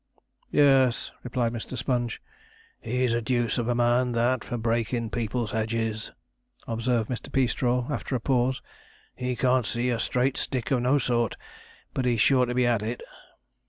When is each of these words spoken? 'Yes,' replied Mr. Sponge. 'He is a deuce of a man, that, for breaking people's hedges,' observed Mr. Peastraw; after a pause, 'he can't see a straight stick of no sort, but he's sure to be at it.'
'Yes,' 0.49 1.11
replied 1.21 1.53
Mr. 1.53 1.77
Sponge. 1.77 2.23
'He 2.79 3.03
is 3.03 3.13
a 3.13 3.21
deuce 3.21 3.59
of 3.59 3.67
a 3.67 3.75
man, 3.75 4.13
that, 4.13 4.43
for 4.43 4.57
breaking 4.57 5.11
people's 5.11 5.51
hedges,' 5.51 6.11
observed 6.65 7.07
Mr. 7.07 7.31
Peastraw; 7.31 7.85
after 7.87 8.15
a 8.15 8.19
pause, 8.19 8.63
'he 9.13 9.35
can't 9.35 9.67
see 9.67 9.91
a 9.91 9.99
straight 9.99 10.37
stick 10.37 10.71
of 10.71 10.81
no 10.81 10.97
sort, 10.97 11.35
but 11.93 12.05
he's 12.05 12.19
sure 12.19 12.47
to 12.47 12.55
be 12.55 12.65
at 12.65 12.81
it.' 12.81 13.03